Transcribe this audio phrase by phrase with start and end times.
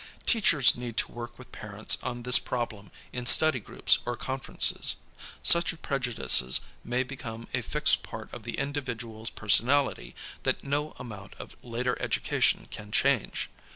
[0.25, 4.95] Teachers need to work with parents on this problem in study groups or conferences.
[5.43, 11.55] Such prejudices may become a fixed j)art of the individual's personality that no amount of
[11.61, 13.47] later education can change.